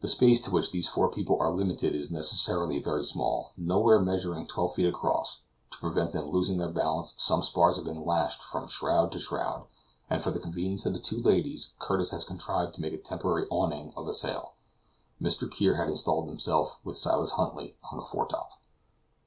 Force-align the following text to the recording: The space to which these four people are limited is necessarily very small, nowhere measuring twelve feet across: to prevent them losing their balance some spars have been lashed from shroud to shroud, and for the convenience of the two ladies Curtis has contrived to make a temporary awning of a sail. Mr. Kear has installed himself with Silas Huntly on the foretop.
The 0.00 0.08
space 0.08 0.40
to 0.40 0.50
which 0.50 0.70
these 0.70 0.88
four 0.88 1.10
people 1.10 1.36
are 1.38 1.52
limited 1.52 1.94
is 1.94 2.10
necessarily 2.10 2.78
very 2.78 3.04
small, 3.04 3.52
nowhere 3.58 4.00
measuring 4.00 4.46
twelve 4.46 4.72
feet 4.74 4.86
across: 4.86 5.42
to 5.72 5.76
prevent 5.76 6.12
them 6.12 6.30
losing 6.30 6.56
their 6.56 6.70
balance 6.72 7.14
some 7.18 7.42
spars 7.42 7.76
have 7.76 7.84
been 7.84 8.06
lashed 8.06 8.42
from 8.42 8.68
shroud 8.68 9.12
to 9.12 9.18
shroud, 9.18 9.66
and 10.08 10.22
for 10.22 10.30
the 10.30 10.40
convenience 10.40 10.86
of 10.86 10.94
the 10.94 10.98
two 10.98 11.20
ladies 11.20 11.74
Curtis 11.78 12.08
has 12.10 12.24
contrived 12.24 12.72
to 12.76 12.80
make 12.80 12.94
a 12.94 12.96
temporary 12.96 13.46
awning 13.50 13.92
of 13.98 14.08
a 14.08 14.14
sail. 14.14 14.54
Mr. 15.20 15.46
Kear 15.50 15.76
has 15.76 15.90
installed 15.90 16.26
himself 16.30 16.78
with 16.82 16.96
Silas 16.96 17.32
Huntly 17.32 17.76
on 17.92 17.98
the 17.98 18.02
foretop. 18.06 18.48